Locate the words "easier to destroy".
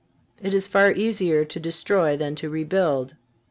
0.91-2.17